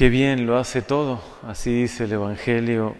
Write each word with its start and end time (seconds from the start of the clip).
Qué 0.00 0.08
bien 0.08 0.46
lo 0.46 0.56
hace 0.56 0.80
todo, 0.80 1.20
así 1.46 1.82
dice 1.82 2.04
el 2.04 2.12
Evangelio. 2.12 2.96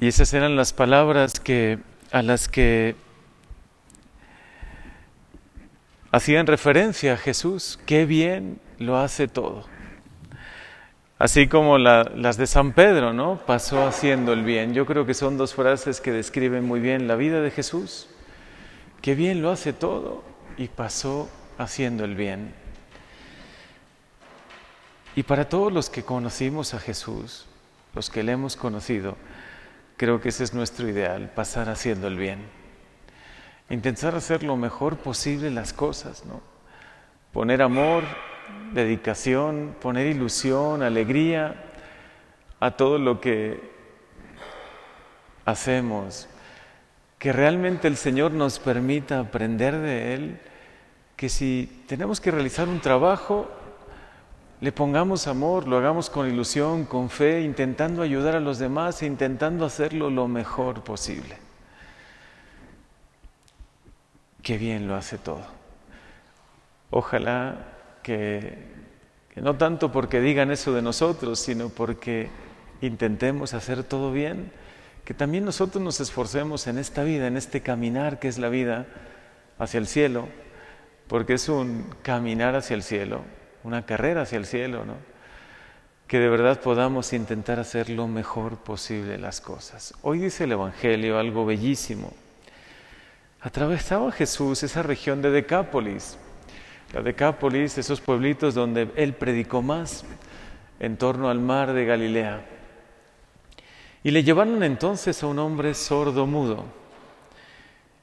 Y 0.00 0.08
esas 0.08 0.32
eran 0.32 0.56
las 0.56 0.72
palabras 0.72 1.40
que 1.40 1.78
a 2.10 2.22
las 2.22 2.48
que 2.48 2.96
hacían 6.10 6.46
referencia 6.46 7.12
a 7.12 7.16
Jesús. 7.18 7.78
Qué 7.84 8.06
bien 8.06 8.58
lo 8.78 8.96
hace 8.96 9.28
todo. 9.28 9.66
Así 11.18 11.46
como 11.46 11.76
las 11.76 12.38
de 12.38 12.46
San 12.46 12.72
Pedro, 12.72 13.12
¿no? 13.12 13.42
Pasó 13.44 13.86
haciendo 13.86 14.32
el 14.32 14.42
bien. 14.42 14.72
Yo 14.72 14.86
creo 14.86 15.04
que 15.04 15.12
son 15.12 15.36
dos 15.36 15.52
frases 15.52 16.00
que 16.00 16.12
describen 16.12 16.64
muy 16.64 16.80
bien 16.80 17.06
la 17.06 17.16
vida 17.16 17.42
de 17.42 17.50
Jesús. 17.50 18.08
Qué 19.02 19.14
bien 19.14 19.42
lo 19.42 19.50
hace 19.50 19.74
todo 19.74 20.24
y 20.56 20.68
pasó 20.68 21.28
haciendo 21.58 22.06
el 22.06 22.14
bien. 22.14 22.58
Y 25.20 25.22
para 25.22 25.50
todos 25.50 25.70
los 25.70 25.90
que 25.90 26.02
conocimos 26.02 26.72
a 26.72 26.78
Jesús, 26.78 27.44
los 27.94 28.08
que 28.08 28.22
le 28.22 28.32
hemos 28.32 28.56
conocido, 28.56 29.18
creo 29.98 30.18
que 30.18 30.30
ese 30.30 30.44
es 30.44 30.54
nuestro 30.54 30.88
ideal, 30.88 31.30
pasar 31.34 31.68
haciendo 31.68 32.06
el 32.06 32.16
bien. 32.16 32.38
Intentar 33.68 34.14
hacer 34.14 34.42
lo 34.42 34.56
mejor 34.56 34.96
posible 34.96 35.50
las 35.50 35.74
cosas, 35.74 36.24
¿no? 36.24 36.40
Poner 37.34 37.60
amor, 37.60 38.04
dedicación, 38.72 39.76
poner 39.78 40.06
ilusión, 40.06 40.82
alegría 40.82 41.70
a 42.58 42.70
todo 42.70 42.96
lo 42.96 43.20
que 43.20 43.60
hacemos. 45.44 46.30
Que 47.18 47.30
realmente 47.34 47.88
el 47.88 47.98
Señor 47.98 48.30
nos 48.30 48.58
permita 48.58 49.20
aprender 49.20 49.76
de 49.76 50.14
Él, 50.14 50.40
que 51.16 51.28
si 51.28 51.84
tenemos 51.88 52.22
que 52.22 52.30
realizar 52.30 52.70
un 52.70 52.80
trabajo, 52.80 53.50
le 54.60 54.72
pongamos 54.72 55.26
amor, 55.26 55.66
lo 55.66 55.78
hagamos 55.78 56.10
con 56.10 56.28
ilusión, 56.28 56.84
con 56.84 57.08
fe, 57.08 57.40
intentando 57.40 58.02
ayudar 58.02 58.36
a 58.36 58.40
los 58.40 58.58
demás 58.58 59.00
e 59.02 59.06
intentando 59.06 59.64
hacerlo 59.64 60.10
lo 60.10 60.28
mejor 60.28 60.84
posible. 60.84 61.38
Qué 64.42 64.58
bien 64.58 64.86
lo 64.86 64.96
hace 64.96 65.16
todo. 65.16 65.44
Ojalá 66.90 67.68
que, 68.02 68.58
que, 69.32 69.40
no 69.40 69.56
tanto 69.56 69.92
porque 69.92 70.20
digan 70.20 70.50
eso 70.50 70.74
de 70.74 70.82
nosotros, 70.82 71.38
sino 71.38 71.70
porque 71.70 72.28
intentemos 72.82 73.54
hacer 73.54 73.82
todo 73.82 74.12
bien, 74.12 74.52
que 75.06 75.14
también 75.14 75.46
nosotros 75.46 75.82
nos 75.82 76.00
esforcemos 76.00 76.66
en 76.66 76.76
esta 76.76 77.02
vida, 77.02 77.26
en 77.26 77.38
este 77.38 77.62
caminar 77.62 78.18
que 78.18 78.28
es 78.28 78.36
la 78.38 78.50
vida 78.50 78.86
hacia 79.58 79.78
el 79.78 79.86
cielo, 79.86 80.28
porque 81.08 81.34
es 81.34 81.48
un 81.48 81.86
caminar 82.02 82.56
hacia 82.56 82.74
el 82.74 82.82
cielo, 82.82 83.22
una 83.64 83.84
carrera 83.86 84.22
hacia 84.22 84.38
el 84.38 84.46
cielo, 84.46 84.84
¿no? 84.84 84.94
Que 86.06 86.18
de 86.18 86.28
verdad 86.28 86.60
podamos 86.60 87.12
intentar 87.12 87.60
hacer 87.60 87.88
lo 87.88 88.08
mejor 88.08 88.56
posible 88.58 89.18
las 89.18 89.40
cosas. 89.40 89.94
Hoy 90.02 90.18
dice 90.18 90.44
el 90.44 90.52
Evangelio 90.52 91.18
algo 91.18 91.46
bellísimo. 91.46 92.12
Atravesaba 93.40 94.10
Jesús 94.12 94.62
esa 94.62 94.82
región 94.82 95.22
de 95.22 95.30
Decápolis. 95.30 96.18
La 96.92 97.02
Decápolis, 97.02 97.78
esos 97.78 98.00
pueblitos 98.00 98.54
donde 98.54 98.90
él 98.96 99.14
predicó 99.14 99.62
más, 99.62 100.04
en 100.80 100.96
torno 100.96 101.30
al 101.30 101.38
mar 101.38 101.72
de 101.72 101.84
Galilea. 101.84 102.44
Y 104.02 104.10
le 104.10 104.24
llevaron 104.24 104.62
entonces 104.62 105.22
a 105.22 105.26
un 105.26 105.38
hombre 105.38 105.74
sordo 105.74 106.26
mudo. 106.26 106.64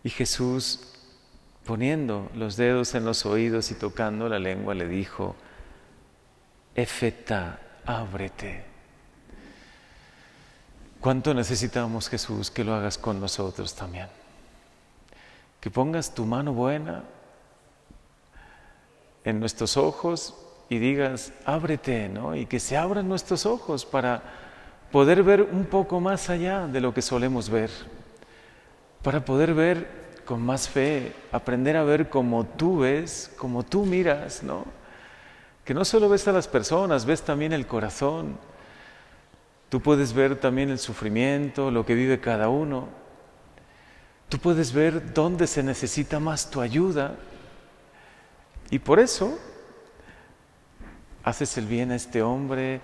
Y 0.04 0.10
Jesús, 0.10 0.94
poniendo 1.66 2.30
los 2.34 2.56
dedos 2.56 2.96
en 2.96 3.04
los 3.04 3.26
oídos 3.26 3.72
y 3.72 3.76
tocando 3.76 4.30
la 4.30 4.40
lengua, 4.40 4.74
le 4.74 4.88
dijo, 4.88 5.36
Efeta, 6.78 7.60
ábrete. 7.88 8.64
¿Cuánto 11.02 11.34
necesitamos, 11.34 12.08
Jesús, 12.08 12.52
que 12.52 12.64
lo 12.64 12.76
hagas 12.76 13.00
con 13.00 13.20
nosotros 13.20 13.74
también? 13.74 14.06
Que 15.60 15.72
pongas 15.72 16.14
tu 16.14 16.24
mano 16.26 16.54
buena 16.54 17.04
en 19.24 19.40
nuestros 19.40 19.76
ojos 19.76 20.36
y 20.70 20.78
digas, 20.78 21.34
ábrete, 21.46 22.10
¿no? 22.10 22.36
Y 22.36 22.46
que 22.46 22.60
se 22.60 22.78
abran 22.78 23.10
nuestros 23.10 23.48
ojos 23.48 23.84
para 23.84 24.22
poder 24.92 25.24
ver 25.24 25.42
un 25.42 25.66
poco 25.66 26.00
más 26.00 26.30
allá 26.30 26.68
de 26.68 26.80
lo 26.80 26.94
que 26.94 27.02
solemos 27.02 27.50
ver, 27.50 27.72
para 29.02 29.26
poder 29.26 29.56
ver 29.56 30.22
con 30.26 30.44
más 30.44 30.70
fe, 30.70 31.12
aprender 31.32 31.76
a 31.76 31.84
ver 31.84 32.08
como 32.08 32.46
tú 32.46 32.80
ves, 32.80 33.32
como 33.36 33.64
tú 33.64 33.84
miras, 33.84 34.44
¿no? 34.44 34.78
Que 35.68 35.74
no 35.74 35.84
solo 35.84 36.08
ves 36.08 36.26
a 36.30 36.32
las 36.32 36.48
personas, 36.48 37.06
ves 37.06 37.24
también 37.24 37.52
el 37.52 37.68
corazón. 37.68 38.38
Tú 39.68 39.82
puedes 39.82 40.14
ver 40.14 40.40
también 40.40 40.70
el 40.70 40.80
sufrimiento, 40.80 41.72
lo 41.72 41.86
que 41.86 41.94
vive 41.94 42.22
cada 42.22 42.48
uno. 42.48 42.88
Tú 44.30 44.40
puedes 44.40 44.72
ver 44.72 45.14
dónde 45.14 45.46
se 45.46 45.64
necesita 45.64 46.22
más 46.22 46.50
tu 46.50 46.62
ayuda. 46.62 47.18
Y 48.70 48.80
por 48.80 48.98
eso 49.02 49.38
haces 51.26 51.58
el 51.58 51.66
bien 51.66 51.92
a 51.92 51.98
este 51.98 52.22
hombre 52.22 52.80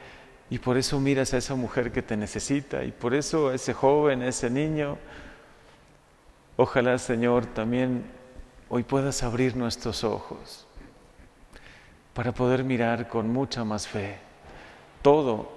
y 0.49 0.59
por 0.59 0.77
eso 0.77 0.99
miras 0.99 1.33
a 1.33 1.37
esa 1.37 1.55
mujer 1.55 1.89
que 1.93 2.01
te 2.01 2.17
necesita 2.17 2.83
y 2.83 2.91
por 2.91 3.13
eso 3.13 3.47
a 3.47 3.55
ese 3.55 3.73
joven, 3.73 4.23
a 4.23 4.27
ese 4.27 4.49
niño. 4.49 4.97
Ojalá, 6.57 6.97
Señor, 6.97 7.45
también 7.45 8.03
hoy 8.67 8.83
puedas 8.83 9.23
abrir 9.23 9.55
nuestros 9.55 10.03
ojos 10.03 10.67
para 12.13 12.31
poder 12.31 12.63
mirar 12.63 13.07
con 13.07 13.29
mucha 13.31 13.63
más 13.63 13.87
fe 13.87 14.17
todo 15.01 15.51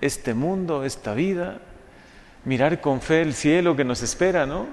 este 0.00 0.34
mundo, 0.34 0.84
esta 0.84 1.14
vida, 1.14 1.60
mirar 2.44 2.80
con 2.80 3.00
fe 3.00 3.22
el 3.22 3.34
cielo 3.34 3.76
que 3.76 3.84
nos 3.84 4.02
espera, 4.02 4.46
¿no? 4.46 4.66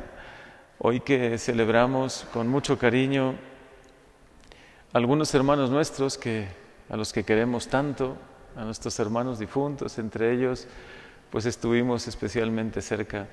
Hoy 0.79 1.01
que 1.01 1.37
celebramos 1.37 2.25
con 2.33 2.47
mucho 2.47 2.77
cariño 2.77 3.35
algunos 4.91 5.33
hermanos 5.35 5.69
nuestros 5.69 6.17
que 6.17 6.47
a 6.89 6.97
los 6.97 7.13
que 7.13 7.23
queremos 7.23 7.67
tanto, 7.67 8.17
a 8.55 8.63
nuestros 8.63 8.99
hermanos 8.99 9.37
difuntos, 9.37 9.99
entre 9.99 10.33
ellos 10.33 10.67
pues 11.29 11.45
estuvimos 11.45 12.07
especialmente 12.07 12.81
cerca 12.81 13.27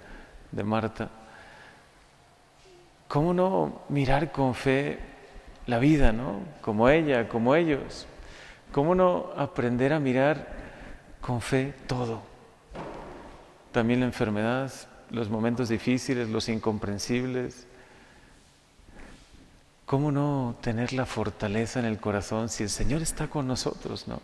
de 0.53 0.63
Marta. 0.63 1.09
¿Cómo 3.09 3.33
no 3.33 3.83
mirar 3.89 4.33
con 4.33 4.55
fe 4.55 4.99
la 5.67 5.79
vida, 5.79 6.13
¿no? 6.13 6.41
Como 6.61 6.89
ella, 6.89 7.29
como 7.29 7.55
ellos. 7.55 8.07
¿Cómo 8.73 8.95
no 8.95 9.31
aprender 9.37 9.93
a 9.93 10.01
mirar 10.01 10.47
con 11.21 11.41
fe 11.41 11.75
todo? 11.87 12.23
También 13.73 14.01
la 14.01 14.07
enfermedad, 14.07 14.73
los 15.11 15.29
momentos 15.29 15.69
difíciles, 15.69 16.29
los 16.29 16.49
incomprensibles. 16.49 17.67
¿Cómo 19.87 20.11
no 20.11 20.57
tener 20.61 20.93
la 20.93 21.07
fortaleza 21.07 21.79
en 21.79 21.85
el 21.85 21.99
corazón 21.99 22.49
si 22.49 22.65
el 22.65 22.71
Señor 22.71 23.03
está 23.03 23.29
con 23.29 23.47
nosotros, 23.47 24.09
no? 24.09 24.21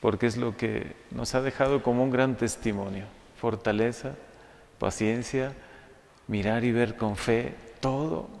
Porque 0.00 0.26
es 0.26 0.36
lo 0.36 0.56
que 0.56 0.96
nos 1.10 1.34
ha 1.34 1.42
dejado 1.42 1.82
como 1.82 2.02
un 2.02 2.10
gran 2.10 2.36
testimonio. 2.36 3.04
Fortaleza, 3.38 4.14
paciencia, 4.78 5.52
mirar 6.26 6.64
y 6.64 6.72
ver 6.72 6.96
con 6.96 7.16
fe 7.16 7.54
todo 7.80 8.39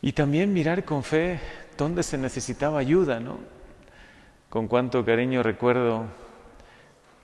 y 0.00 0.12
también 0.12 0.52
mirar 0.52 0.84
con 0.84 1.02
fe 1.02 1.40
dónde 1.76 2.02
se 2.02 2.18
necesitaba 2.18 2.78
ayuda, 2.78 3.20
¿no? 3.20 3.38
Con 4.48 4.68
cuánto 4.68 5.04
cariño 5.04 5.42
recuerdo 5.42 6.06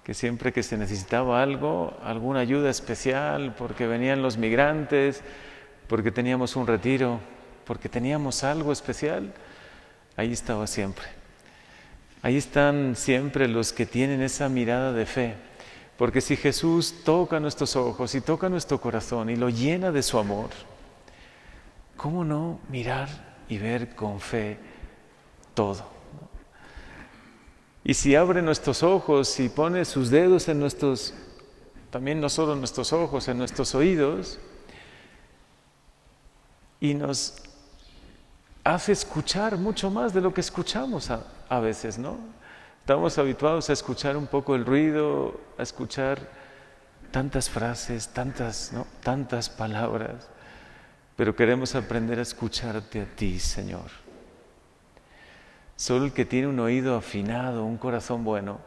que 0.03 0.13
siempre 0.13 0.53
que 0.53 0.63
se 0.63 0.77
necesitaba 0.77 1.43
algo, 1.43 1.97
alguna 2.03 2.41
ayuda 2.41 2.69
especial, 2.69 3.55
porque 3.57 3.87
venían 3.87 4.21
los 4.21 4.37
migrantes, 4.37 5.23
porque 5.89 6.11
teníamos 6.11 6.57
un 6.57 6.67
retiro, 6.67 7.21
porque 7.65 7.89
teníamos 7.89 8.45
algo 8.45 8.71
especial, 8.71 9.33
ahí 10.17 10.33
estaba 10.33 10.67
siempre. 10.67 11.07
Ahí 12.21 12.37
están 12.37 12.97
siempre 12.97 13.49
los 13.49 13.73
que 13.73 13.87
tienen 13.87 14.21
esa 14.21 14.49
mirada 14.49 14.93
de 14.93 15.07
fe, 15.07 15.35
porque 15.97 16.21
si 16.21 16.37
Jesús 16.37 17.03
toca 17.05 17.41
nuestros 17.41 17.75
ojos 17.77 18.15
y 18.15 18.21
toca 18.21 18.49
nuestro 18.49 18.81
corazón 18.81 19.31
y 19.31 19.37
lo 19.37 19.49
llena 19.49 19.91
de 19.91 20.03
su 20.03 20.19
amor, 20.19 20.51
¿cómo 21.97 22.25
no 22.25 22.61
mirar 22.69 23.09
y 23.49 23.59
ver 23.59 23.95
con 23.95 24.21
fe 24.21 24.59
todo? 25.55 25.85
Y 27.85 27.95
si 27.95 28.15
abre 28.17 28.41
nuestros 28.41 28.83
ojos 28.83 29.39
y 29.41 29.49
pone 29.49 29.85
sus 29.85 30.11
dedos 30.11 30.49
en 30.49 30.59
nuestros, 30.59 31.13
también 31.91 32.21
no 32.21 32.29
solo 32.29 32.55
en 32.55 32.61
nuestros 32.61 32.93
ojos, 32.93 33.29
en 33.29 33.39
nuestros 33.39 33.75
oídos, 33.75 34.39
y 36.81 36.95
nos 36.95 37.35
hace 38.65 38.93
escuchar 38.93 39.59
mucho 39.59 39.91
más 39.91 40.15
de 40.15 40.23
lo 40.23 40.33
que 40.33 40.41
escuchamos 40.41 41.11
a, 41.11 41.61
veces, 41.61 41.99
¿no? 41.99 42.17
Estamos 42.81 43.17
habituados 43.19 43.71
a 43.71 43.75
escuchar 43.75 44.17
un 44.17 44.27
poco 44.27 44.55
el 44.55 44.65
ruido, 44.65 45.41
a 45.57 45.63
escuchar 45.63 46.19
tantas 47.11 47.49
frases, 47.49 48.09
tantas, 48.09 48.73
tantas 49.03 49.49
palabras 49.49 50.29
pero 51.17 51.37
queremos 51.37 51.75
aprender 51.75 52.19
a 52.19 52.23
escucharte 52.23 53.01
a 53.01 53.05
ti, 53.05 53.39
Señor. 53.39 53.91
Solo 55.77 56.07
el 56.07 56.13
que 56.13 56.25
tiene 56.25 56.49
un 56.49 56.61
oído 56.61 56.97
afinado, 56.97 57.65
un 57.65 57.77
corazón 57.77 58.25
bueno, 58.25 58.61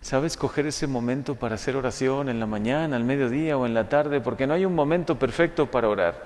sabe 0.00 0.26
escoger 0.26 0.66
ese 0.66 0.86
momento 0.86 1.34
para 1.34 1.56
hacer 1.56 1.76
oración 1.76 2.28
en 2.28 2.40
la 2.40 2.46
mañana, 2.46 2.96
al 2.96 3.04
mediodía 3.04 3.56
o 3.56 3.66
en 3.66 3.74
la 3.74 3.88
tarde, 3.88 4.20
porque 4.20 4.46
no 4.46 4.54
hay 4.54 4.64
un 4.64 4.74
momento 4.74 5.18
perfecto 5.18 5.70
para 5.70 5.88
orar, 5.88 6.24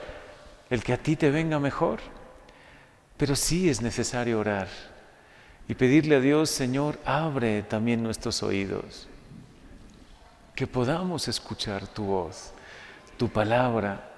el 0.70 0.82
que 0.82 0.92
a 0.92 0.98
ti 0.98 1.16
te 1.16 1.30
venga 1.30 1.58
mejor. 1.58 2.00
Pero 3.16 3.36
sí 3.36 3.68
es 3.68 3.80
necesario 3.80 4.40
orar 4.40 4.68
y 5.68 5.74
pedirle 5.74 6.16
a 6.16 6.20
Dios, 6.20 6.50
Señor, 6.50 6.98
abre 7.04 7.62
también 7.62 8.02
nuestros 8.02 8.42
oídos, 8.42 9.08
que 10.54 10.66
podamos 10.66 11.28
escuchar 11.28 11.86
tu 11.86 12.04
voz, 12.04 12.52
tu 13.16 13.28
palabra, 13.28 14.11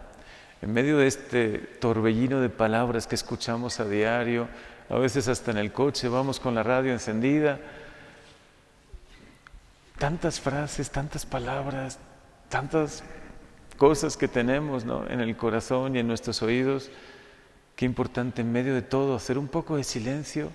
en 0.64 0.72
medio 0.72 0.96
de 0.96 1.06
este 1.06 1.58
torbellino 1.58 2.40
de 2.40 2.49
palabras 2.49 3.06
que 3.06 3.16
escuchamos 3.16 3.81
a 3.81 3.84
diario, 3.84 4.49
a 4.88 4.94
veces 4.94 5.28
hasta 5.28 5.50
en 5.50 5.58
el 5.58 5.72
coche, 5.72 6.08
vamos 6.08 6.40
con 6.40 6.55
la 6.55 6.62
radio 6.62 6.90
encendida, 6.90 7.61
tantas 9.99 10.40
frases, 10.40 10.90
tantas 10.90 11.26
palabras, 11.26 11.99
tantas 12.49 13.05
cosas 13.76 14.16
que 14.16 14.26
tenemos 14.26 14.84
en 15.11 15.20
el 15.20 15.37
corazón 15.37 15.96
y 15.96 15.99
en 15.99 16.06
nuestros 16.06 16.40
oídos, 16.40 16.90
qué 17.76 17.84
importante 17.84 18.40
en 18.40 18.50
medio 18.50 18.75
de 18.75 18.81
todo 18.81 19.17
hacer 19.17 19.37
un 19.37 19.49
poco 19.49 19.76
de 19.76 19.84
silencio 19.84 20.50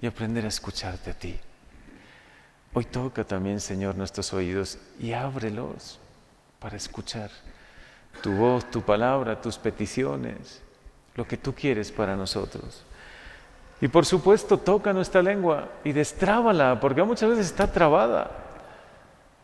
y 0.00 0.06
aprender 0.06 0.46
a 0.46 0.48
escucharte 0.48 1.10
a 1.10 1.18
ti. 1.18 1.38
Hoy 2.72 2.86
toca 2.86 3.24
también, 3.24 3.60
Señor, 3.60 3.94
nuestros 3.94 4.32
oídos 4.32 4.78
y 4.98 5.12
ábrelos 5.12 6.00
para 6.58 6.78
escuchar 6.78 7.30
tu 8.24 8.32
voz, 8.32 8.70
tu 8.70 8.80
palabra, 8.80 9.38
tus 9.38 9.58
peticiones, 9.58 10.62
lo 11.14 11.28
que 11.28 11.36
tú 11.36 11.54
quieres 11.54 11.92
para 11.92 12.16
nosotros. 12.16 12.82
Y 13.82 13.88
por 13.88 14.06
supuesto, 14.06 14.56
toca 14.56 14.94
nuestra 14.94 15.20
lengua 15.20 15.68
y 15.84 15.92
destrábala, 15.92 16.80
porque 16.80 17.02
muchas 17.02 17.28
veces 17.28 17.44
está 17.44 17.70
trabada. 17.70 18.30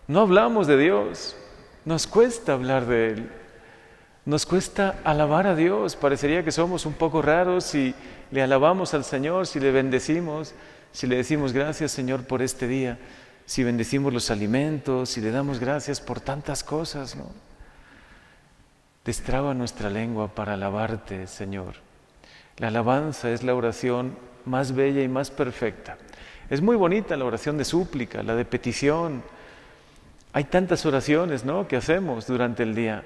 No 0.09 0.23
hablamos 0.23 0.67
de 0.67 0.79
Dios, 0.79 1.37
nos 1.85 2.07
cuesta 2.07 2.55
hablar 2.55 2.87
de 2.87 3.09
Él, 3.09 3.31
nos 4.25 4.47
cuesta 4.47 4.99
alabar 5.05 5.47
a 5.47 5.55
Dios. 5.55 5.95
Parecería 5.95 6.43
que 6.43 6.51
somos 6.51 6.87
un 6.87 6.95
poco 6.95 7.21
raros 7.21 7.65
si 7.65 7.95
le 8.31 8.43
alabamos 8.43 8.95
al 8.95 9.05
Señor, 9.05 9.47
si 9.47 9.61
le 9.61 9.73
bendecimos, 9.73 10.55
si 10.91 11.07
le 11.07 11.17
decimos 11.17 11.53
gracias 11.53 11.93
Señor 11.93 12.25
por 12.25 12.41
este 12.41 12.67
día, 12.67 12.99
si 13.45 13.63
bendecimos 13.63 14.11
los 14.11 14.31
alimentos, 14.31 15.11
si 15.11 15.21
le 15.21 15.33
damos 15.33 15.61
gracias 15.61 16.01
por 16.01 16.19
tantas 16.19 16.65
cosas, 16.65 17.15
¿no? 17.15 17.50
Destraba 19.05 19.55
nuestra 19.55 19.89
lengua 19.89 20.29
para 20.29 20.55
alabarte, 20.55 21.27
Señor. 21.27 21.77
La 22.59 22.69
alabanza 22.69 23.31
es 23.31 23.43
la 23.43 23.55
oración 23.55 24.17
más 24.45 24.73
bella 24.73 25.03
y 25.03 25.09
más 25.09 25.31
perfecta. 25.31 25.97
Es 26.51 26.61
muy 26.61 26.77
bonita 26.77 27.17
la 27.17 27.25
oración 27.25 27.57
de 27.57 27.65
súplica, 27.65 28.23
la 28.23 28.35
de 28.35 28.45
petición. 28.45 29.23
Hay 30.33 30.45
tantas 30.45 30.85
oraciones, 30.85 31.45
¿no? 31.45 31.67
que 31.67 31.77
hacemos 31.77 32.27
durante 32.27 32.63
el 32.63 32.75
día. 32.75 33.05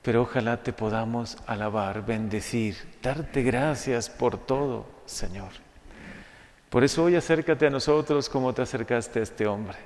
Pero 0.00 0.22
ojalá 0.22 0.62
te 0.62 0.72
podamos 0.72 1.36
alabar, 1.46 2.06
bendecir, 2.06 2.76
darte 3.02 3.42
gracias 3.42 4.08
por 4.08 4.38
todo, 4.38 4.86
Señor. 5.04 5.50
Por 6.70 6.82
eso 6.82 7.04
hoy 7.04 7.16
acércate 7.16 7.66
a 7.66 7.70
nosotros 7.70 8.28
como 8.28 8.52
te 8.52 8.62
acercaste 8.62 9.20
a 9.20 9.22
este 9.22 9.46
hombre. 9.46 9.76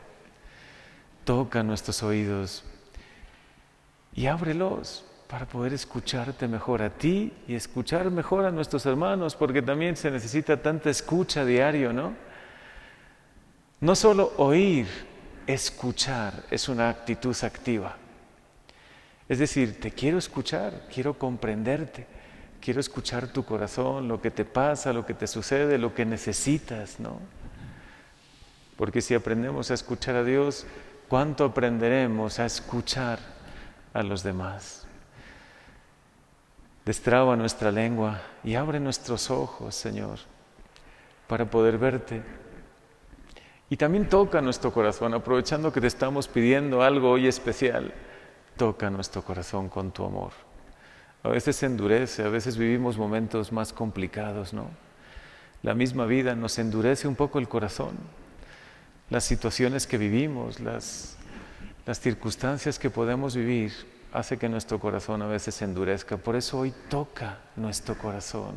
Toca 1.24 1.62
nuestros 1.62 2.02
oídos 2.02 2.64
y 4.14 4.26
ábrelos 4.26 5.04
para 5.28 5.44
poder 5.44 5.74
escucharte 5.74 6.48
mejor 6.48 6.80
a 6.80 6.88
ti 6.88 7.32
y 7.46 7.54
escuchar 7.54 8.10
mejor 8.10 8.46
a 8.46 8.50
nuestros 8.50 8.86
hermanos, 8.86 9.36
porque 9.36 9.60
también 9.60 9.94
se 9.94 10.10
necesita 10.10 10.62
tanta 10.62 10.88
escucha 10.88 11.44
diario, 11.44 11.92
¿no? 11.92 12.14
No 13.80 13.94
solo 13.94 14.32
oír, 14.38 14.86
escuchar 15.46 16.44
es 16.50 16.68
una 16.68 16.88
actitud 16.88 17.36
activa. 17.42 17.96
Es 19.28 19.38
decir, 19.38 19.78
te 19.78 19.90
quiero 19.90 20.16
escuchar, 20.16 20.86
quiero 20.92 21.18
comprenderte, 21.18 22.06
quiero 22.58 22.80
escuchar 22.80 23.28
tu 23.28 23.44
corazón, 23.44 24.08
lo 24.08 24.22
que 24.22 24.30
te 24.30 24.46
pasa, 24.46 24.94
lo 24.94 25.04
que 25.04 25.12
te 25.12 25.26
sucede, 25.26 25.76
lo 25.76 25.94
que 25.94 26.06
necesitas, 26.06 26.98
¿no? 26.98 27.20
Porque 28.78 29.02
si 29.02 29.14
aprendemos 29.14 29.70
a 29.70 29.74
escuchar 29.74 30.16
a 30.16 30.24
Dios, 30.24 30.66
¿cuánto 31.06 31.44
aprenderemos 31.44 32.38
a 32.38 32.46
escuchar 32.46 33.18
a 33.92 34.02
los 34.02 34.22
demás? 34.22 34.87
Destraba 36.88 37.36
nuestra 37.36 37.70
lengua 37.70 38.18
y 38.42 38.54
abre 38.54 38.80
nuestros 38.80 39.30
ojos, 39.30 39.74
Señor, 39.74 40.20
para 41.26 41.44
poder 41.44 41.76
verte. 41.76 42.22
Y 43.68 43.76
también 43.76 44.08
toca 44.08 44.40
nuestro 44.40 44.72
corazón, 44.72 45.12
aprovechando 45.12 45.70
que 45.70 45.82
te 45.82 45.86
estamos 45.86 46.28
pidiendo 46.28 46.80
algo 46.80 47.10
hoy 47.10 47.26
especial, 47.26 47.92
toca 48.56 48.88
nuestro 48.88 49.20
corazón 49.20 49.68
con 49.68 49.90
tu 49.90 50.02
amor. 50.02 50.32
A 51.24 51.28
veces 51.28 51.56
se 51.56 51.66
endurece, 51.66 52.22
a 52.22 52.30
veces 52.30 52.56
vivimos 52.56 52.96
momentos 52.96 53.52
más 53.52 53.74
complicados, 53.74 54.54
¿no? 54.54 54.70
La 55.62 55.74
misma 55.74 56.06
vida 56.06 56.34
nos 56.34 56.58
endurece 56.58 57.06
un 57.06 57.16
poco 57.16 57.38
el 57.38 57.50
corazón. 57.50 57.98
Las 59.10 59.24
situaciones 59.24 59.86
que 59.86 59.98
vivimos, 59.98 60.58
las, 60.60 61.18
las 61.84 62.00
circunstancias 62.00 62.78
que 62.78 62.88
podemos 62.88 63.36
vivir, 63.36 63.97
hace 64.12 64.38
que 64.38 64.48
nuestro 64.48 64.78
corazón 64.78 65.22
a 65.22 65.26
veces 65.26 65.54
se 65.54 65.64
endurezca. 65.64 66.16
Por 66.16 66.36
eso 66.36 66.58
hoy 66.58 66.72
toca 66.88 67.38
nuestro 67.56 67.96
corazón. 67.96 68.54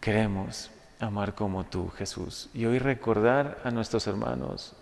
Queremos 0.00 0.70
amar 1.00 1.34
como 1.34 1.64
tú, 1.64 1.88
Jesús. 1.88 2.50
Y 2.52 2.66
hoy 2.66 2.78
recordar 2.78 3.58
a 3.64 3.70
nuestros 3.70 4.06
hermanos, 4.06 4.74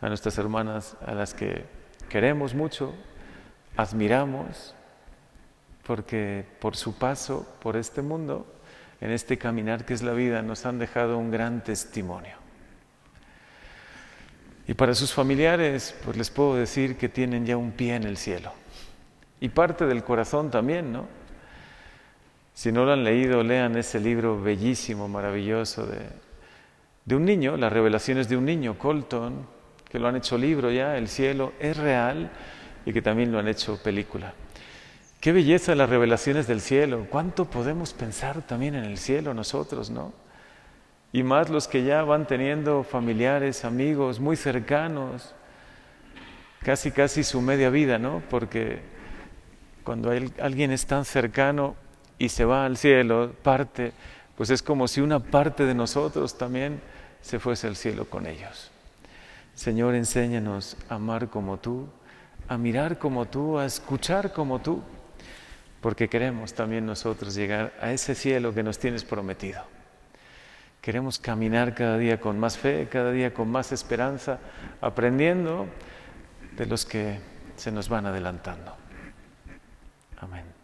a 0.00 0.08
nuestras 0.08 0.38
hermanas, 0.38 0.96
a 1.06 1.14
las 1.14 1.34
que 1.34 1.64
queremos 2.08 2.54
mucho, 2.54 2.94
admiramos, 3.76 4.74
porque 5.86 6.46
por 6.60 6.76
su 6.76 6.96
paso 6.98 7.46
por 7.60 7.76
este 7.76 8.02
mundo, 8.02 8.46
en 9.00 9.10
este 9.10 9.38
caminar 9.38 9.84
que 9.84 9.94
es 9.94 10.02
la 10.02 10.12
vida, 10.12 10.42
nos 10.42 10.66
han 10.66 10.78
dejado 10.78 11.16
un 11.16 11.30
gran 11.30 11.64
testimonio. 11.64 12.36
Y 14.70 14.74
para 14.74 14.94
sus 14.94 15.12
familiares, 15.12 15.96
pues 16.04 16.16
les 16.16 16.30
puedo 16.30 16.54
decir 16.54 16.96
que 16.96 17.08
tienen 17.08 17.44
ya 17.44 17.56
un 17.56 17.72
pie 17.72 17.96
en 17.96 18.04
el 18.04 18.16
cielo. 18.16 18.52
Y 19.40 19.48
parte 19.48 19.84
del 19.84 20.04
corazón 20.04 20.48
también, 20.48 20.92
¿no? 20.92 21.08
Si 22.54 22.70
no 22.70 22.84
lo 22.84 22.92
han 22.92 23.02
leído, 23.02 23.42
lean 23.42 23.76
ese 23.76 23.98
libro 23.98 24.40
bellísimo, 24.40 25.08
maravilloso 25.08 25.86
de, 25.86 25.98
de 27.04 27.16
un 27.16 27.24
niño, 27.24 27.56
las 27.56 27.72
revelaciones 27.72 28.28
de 28.28 28.36
un 28.36 28.44
niño, 28.44 28.78
Colton, 28.78 29.44
que 29.88 29.98
lo 29.98 30.06
han 30.06 30.14
hecho 30.14 30.38
libro 30.38 30.70
ya, 30.70 30.96
El 30.96 31.08
cielo 31.08 31.52
es 31.58 31.76
real, 31.76 32.30
y 32.86 32.92
que 32.92 33.02
también 33.02 33.32
lo 33.32 33.40
han 33.40 33.48
hecho 33.48 33.82
película. 33.82 34.34
Qué 35.20 35.32
belleza 35.32 35.74
las 35.74 35.90
revelaciones 35.90 36.46
del 36.46 36.60
cielo, 36.60 37.08
cuánto 37.10 37.46
podemos 37.46 37.92
pensar 37.92 38.42
también 38.42 38.76
en 38.76 38.84
el 38.84 38.98
cielo 38.98 39.34
nosotros, 39.34 39.90
¿no? 39.90 40.12
Y 41.12 41.22
más 41.22 41.50
los 41.50 41.66
que 41.66 41.84
ya 41.84 42.02
van 42.04 42.26
teniendo 42.26 42.84
familiares, 42.84 43.64
amigos 43.64 44.20
muy 44.20 44.36
cercanos, 44.36 45.34
casi 46.62 46.92
casi 46.92 47.24
su 47.24 47.40
media 47.40 47.70
vida, 47.70 47.98
¿no? 47.98 48.22
Porque 48.30 48.80
cuando 49.82 50.10
alguien 50.10 50.70
es 50.70 50.86
tan 50.86 51.04
cercano 51.04 51.74
y 52.18 52.28
se 52.28 52.44
va 52.44 52.64
al 52.64 52.76
cielo, 52.76 53.32
parte, 53.42 53.92
pues 54.36 54.50
es 54.50 54.62
como 54.62 54.86
si 54.86 55.00
una 55.00 55.18
parte 55.18 55.64
de 55.64 55.74
nosotros 55.74 56.38
también 56.38 56.80
se 57.20 57.40
fuese 57.40 57.66
al 57.66 57.76
cielo 57.76 58.04
con 58.04 58.26
ellos. 58.26 58.70
Señor, 59.54 59.94
enséñanos 59.94 60.76
a 60.88 60.94
amar 60.94 61.28
como 61.28 61.58
tú, 61.58 61.88
a 62.46 62.56
mirar 62.56 62.98
como 62.98 63.26
tú, 63.26 63.58
a 63.58 63.66
escuchar 63.66 64.32
como 64.32 64.60
tú, 64.60 64.82
porque 65.80 66.08
queremos 66.08 66.54
también 66.54 66.86
nosotros 66.86 67.34
llegar 67.34 67.72
a 67.80 67.92
ese 67.92 68.14
cielo 68.14 68.54
que 68.54 68.62
nos 68.62 68.78
tienes 68.78 69.02
prometido. 69.02 69.79
Queremos 70.80 71.18
caminar 71.18 71.74
cada 71.74 71.98
día 71.98 72.20
con 72.20 72.38
más 72.38 72.56
fe, 72.56 72.88
cada 72.90 73.12
día 73.12 73.34
con 73.34 73.50
más 73.50 73.72
esperanza, 73.72 74.38
aprendiendo 74.80 75.66
de 76.56 76.66
los 76.66 76.86
que 76.86 77.20
se 77.56 77.70
nos 77.70 77.88
van 77.88 78.06
adelantando. 78.06 78.74
Amén. 80.18 80.59